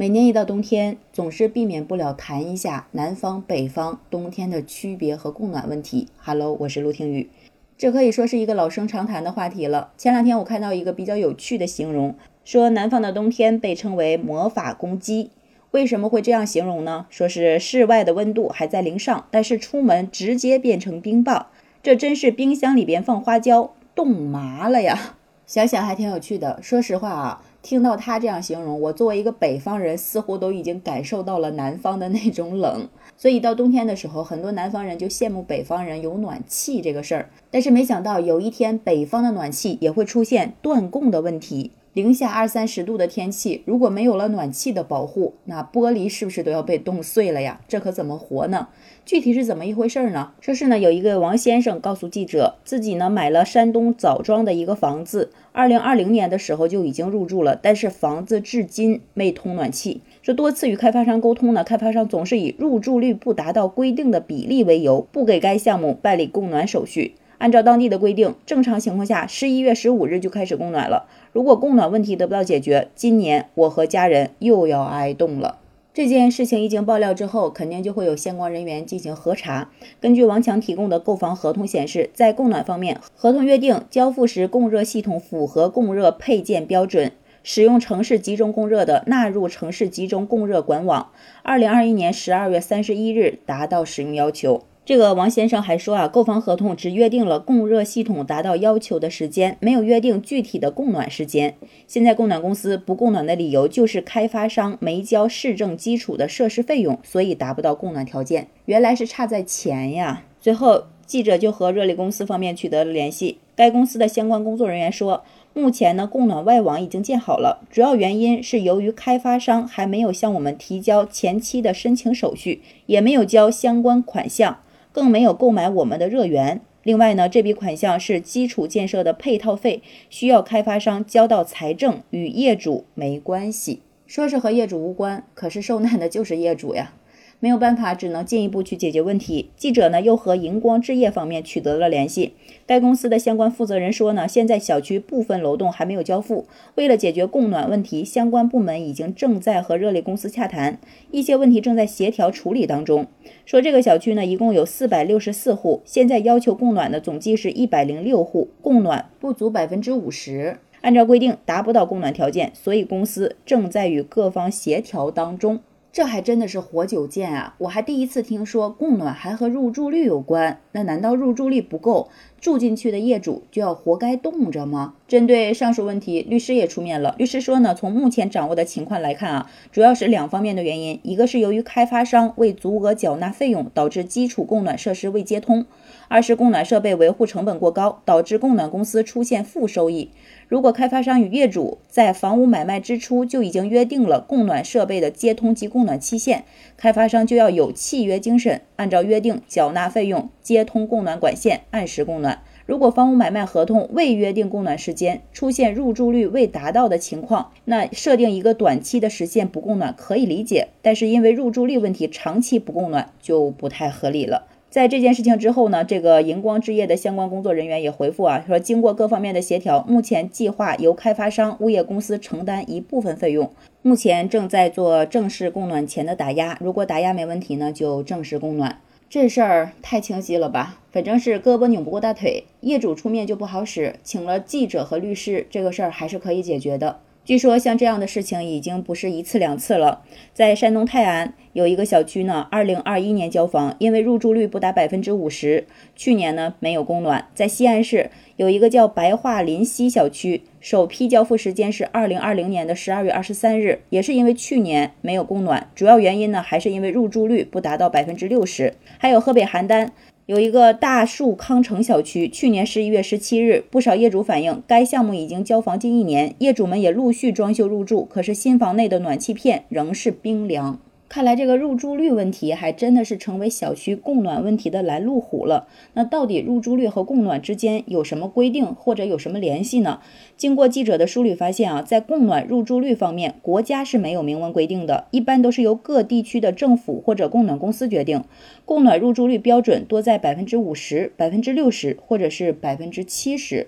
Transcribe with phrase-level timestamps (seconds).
[0.00, 6.08] 每年一到冬天，总是避免不了谈一下南方、北方冬天的区别和供暖问题。
[6.16, 7.28] Hello，我是陆听雨，
[7.76, 9.92] 这可以说是一个老生常谈的话题了。
[9.98, 12.14] 前两天我看到一个比较有趣的形容，
[12.46, 15.28] 说南方的冬天被称为魔法攻击。
[15.72, 17.04] 为什么会这样形容呢？
[17.10, 21.48] 说是室外的温度还在零上，但是出门直接变成冰棒，
[21.82, 25.16] 这真是冰箱里边放花椒冻麻了呀！
[25.50, 26.60] 想想还挺有趣的。
[26.62, 27.42] 说实话啊。
[27.60, 32.88] 听到他这样形容，我作为一个北方人，似乎都已经感受到了南方的那种冷。
[33.18, 37.28] 所以到冬天的时候，很多南方人就羡慕北方人有暖气这个事儿。
[37.50, 41.72] 但是没想到有一天，北方的暖气也会出现断供的问题。
[41.92, 47.60] 零下二三十度的天气，如果没有了暖气的保护，那玻璃是不是都要被冻碎了呀？
[47.66, 48.68] 这可怎么活呢？
[49.04, 50.30] 具体是怎么一回事儿呢？
[50.40, 60.00] 说是呢，有一个王先生告诉记者，自己呢买了山东枣庄的一个房子，二零二零年的时候就已经入住了，但是房子至今没通暖气。
[60.22, 67.14] 说多次与开发商沟通呢，开发商总是以入住率不达到规定的比例为由，不给该项目办理供暖手续。
[67.38, 71.08] 按照当地的规定，正常情况下十一月十五日就开始供暖了。
[71.32, 75.59] 如果供暖问题得不到解决，今年我和家人又要挨冻了。
[75.92, 79.72] 这件事情一经爆料之后，肯定就会有相关人员进行核查。
[80.00, 87.10] 根据王强提供的购房合同显示，在供暖方面，合同约定交付时供热系统符合供热配件标准，
[87.42, 91.10] 使用城市集中供热的纳入城市集中供热管网。
[91.42, 94.62] 二零二一年十二月三十一日达到使用要求。
[94.86, 101.54] 这个王先生还说啊，购房合同只约定了供热系统达到要求的时间，没有约定具体的供暖时间。
[101.86, 108.48] 现在供暖公司不供暖的理由就是开发商没交市政基础的设施费用，所以达不到供暖条件。
[108.64, 110.24] 原来是差在钱呀！
[110.40, 124.58] 随后记者就和热力公司方面取得了联系，该公司的相关工作人员说，目前呢供暖外网已经建好了，主要原因是由于开发商还没有向我们提交前期的申请手续，也没有交相关款项。
[124.92, 126.60] 更没有购买我们的热源。
[126.82, 133.82] 另外呢，这笔款项是基础建设的配套费，需要开发商交到财政，与业主没关系。
[134.06, 136.94] 说是和业主无关，可是受难的就是业主呀。
[137.40, 139.50] 没有办法，只能进一步去解决问题。
[139.56, 142.34] 记者呢又和荧光置业方面取得了联系，
[142.66, 150.78] 该公司的相关负责人说呢，现在小区部分楼栋还没有交付，为了解决供暖问题，相关部门已经正在和热力公司洽谈，
[151.10, 153.06] 一些问题正在协调处理当中。
[153.46, 165.60] 说这个小区呢一共有四百六十四户，现在要求供暖的总计是一百零六户，供暖不足百分之五十，按照规定达不到供暖条件，所以公司正在与各方协调当中。
[165.92, 167.54] 这还真的是活久见啊！
[167.58, 170.60] 我还第一次听说供暖还和入住率有关。
[170.72, 172.08] 那难道入住率不够，
[172.40, 174.94] 住进去的业主就要活该冻着吗？
[175.08, 177.16] 针对上述问题，律师也出面了。
[177.18, 185.64] 律师说呢，从目前掌握的情况来看啊，主要是两方面的原因：一个是由于开发商未足额缴纳费用，导致基础供暖设施未接通；
[186.06, 190.10] 二是供暖设备维护成本过高，导致供暖公司出现负收益。
[190.46, 196.44] 如果开发商与业主在房屋买卖之初就已经约定了供暖设备的接通及供暖期限，
[196.76, 202.42] 开发商就要有契约精神，按照约定缴纳费用，接通供暖管线，按时供暖。
[202.66, 214.46] 如果房屋买卖合同未约定供暖时间，出现入住率未达到的情况，那设定一个短期的时限不供暖可以理解，但是因为入住率问题长期不供暖就不太合理了。
[214.68, 223.50] 在这件事情之后呢，这个荧光置业的相关工作人员也回复啊，说经过各方面的协调，目前计划由开发商物业公司承担一部分费用，
[223.82, 228.80] 目前正在做正式供暖前的打压，如果打压没问题呢，就正式供暖。
[229.10, 230.78] 这事儿太清晰了吧？
[230.92, 237.00] 反正是胳膊拧不过大腿，业主出面就不好使，请了记者和律师，这个事儿还是可以解决的。
[237.24, 240.02] 据说像这样的事情已经不是一次两次了。
[240.32, 247.28] 在山东泰安有一个小区呢，二零二一年交房，因为入住率不达百分之五十，去年呢没有供暖。
[247.34, 258.74] 在西安市有一个叫白桦林西小区，首批交付时间是二零二零年的十二月二十三日，也是因为去年没有供暖，主要原因呢还是因为入住率不达到百分之六十。
[258.98, 259.90] 还有河北邯郸。
[260.30, 270.78] 有一个大树康城小区，去年十一月十七日，不少业主反映，该项目已经交房近一年，业主们也陆续装修入住，可是新房内的暖气片仍是冰凉。
[271.10, 275.66] 看来这个入住率问题还真的是成为小区供暖问题的拦路虎了。
[275.94, 279.98] 那到底入住率和供暖之间有什么规定或者有什么联系呢？
[280.36, 288.22] 经过记者的梳理发现啊，在供暖入住率方面，国家是没有明文规定的，一般都是由各地区的政府或者供暖公司决定。
[288.64, 293.66] 供暖入住率标准多在百分之五十、百分之六十或者是百分之七十。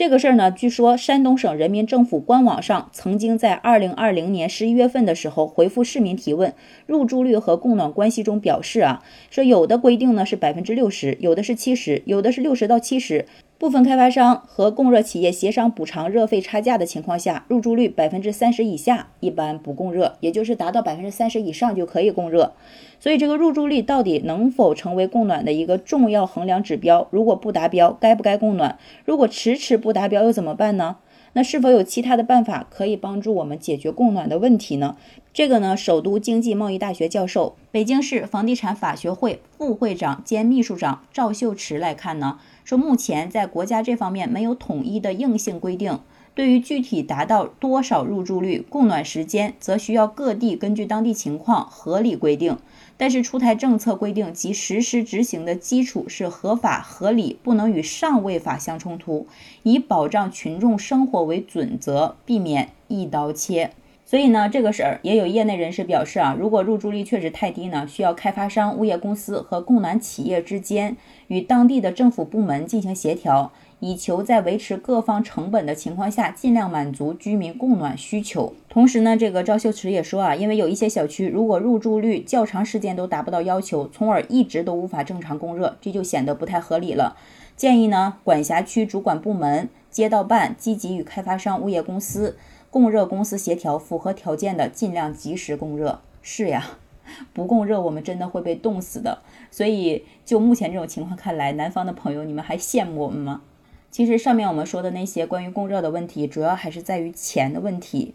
[0.00, 6.54] 这个事儿呢，据说山东省人民政府官网上曾经在二零二零年十一月份的时候回复市民提问，
[6.86, 13.26] 入住率和供暖关系中表示啊，说有的规定呢是百分之六十，有的是七十，有的是六十到七十。
[13.60, 22.54] 部分开发商和供热企业协商补偿热费差价的情况下，入住率百分之三十以下一般不供热，也就是达到百分之三十以上就可以供热。
[22.98, 27.06] 所以这个入住率到底能否成为供暖的一个重要衡量指标？
[27.10, 28.78] 如果不达标，该不该供暖？
[29.04, 30.96] 如果迟迟不达标又怎么办呢？
[31.34, 34.96] 那是否有其他的办法可以帮助我们解决供暖的问题呢？
[35.32, 42.38] 这个呢，首都经济贸易大学教授、北京市房地产法学会副会长兼秘书长赵秀池来看呢。
[42.70, 45.98] 说目前在国家这方面没有统一的硬性规定，
[46.36, 52.56] 对于具体达到多少入住率、供暖时间，则需要各地根据当地情况合理规定。
[52.96, 59.26] 但是出台政策规定及实施执行的基础是合法合理，不能与上位法相冲突，
[59.64, 63.72] 以保障群众生活为准则，避免一刀切。
[64.10, 70.96] 所以呢，这个事儿也有业内人士表示啊，如果入住率确实太低呢，需要开发商、物业公司和供暖企业之间
[71.28, 78.52] 与当地的政府部门进行协调，以求在维持各方成本的情况下，尽量满足居民供暖需求。
[78.68, 87.14] 同时呢，这个赵秀池也说啊，因为有一些小区如果入住率较长时间都达不到要求，从而一直都无法正常供热，这就显得不太合理了。
[87.56, 92.36] 建议呢，管辖区主管部门、街道办积极与开发商、物业公司。
[92.70, 96.00] 供热公司协调，符合条件的尽量及时供热。
[96.22, 96.78] 是呀，
[97.34, 99.18] 不供热我们真的会被冻死的。
[99.50, 103.42] 所以就目前这种情况看来，南方的朋友，你们还羡慕我们吗？
[103.90, 108.14] 其实上面我们说的那些关于供热的问题，主要还是在于钱的问题。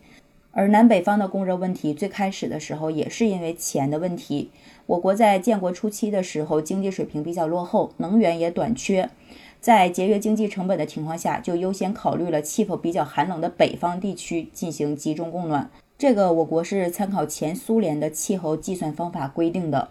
[0.54, 4.52] 而南北方的供热问题，最开始的时候也是因为钱的问题。
[4.86, 9.10] 我国在建国初期的时候，经济水平比较落后，能源也短缺。
[9.66, 15.72] 在节约经济成本的情况下，就优先考虑了气候比较寒冷的北方地区进行集中供暖。
[15.98, 19.90] 这个我国是参考前苏联的气候计算方法规定的，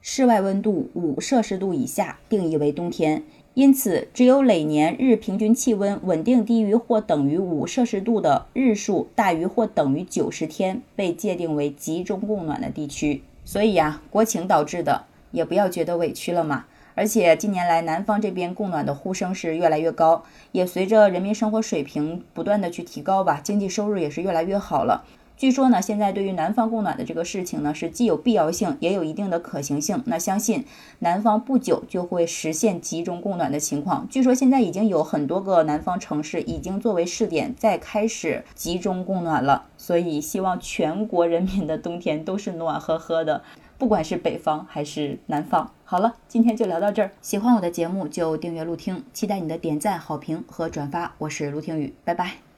[0.00, 3.22] 室外温度五摄氏度以下定义为冬天。
[3.52, 13.22] 因此，只有累年日平均气温稳定低于或等于五摄氏度的日数大于或等于九十天，被界定为集中供暖的地区。
[13.44, 16.64] 所以呀，国情导致的，也不要觉得委屈了嘛。
[17.00, 25.02] 而且近年来，南方这边供暖的呼声是越来越高，也随着人民生活水平不断的去提高吧，经济收入也是越来越好了。
[25.38, 30.02] 据说呢，现在对于南方供暖的这个事情呢，是既有必要性，也有一定的可行性。
[30.04, 30.66] 那相信
[30.98, 34.06] 南方不久就会实现集中供暖的情况。
[34.10, 39.64] 据说现在已经有很多个南方城市已经作为试点，在开始集中供暖了。
[39.78, 43.42] 所以希望全国人民的冬天都是暖和和的。
[43.80, 47.12] 不管是北方还是南方，好了，今天就聊到这儿。
[47.22, 51.14] 喜欢我的节目就订阅陆听，期待你的点赞、好评和转发。
[51.16, 52.49] 我是陆听雨，拜拜。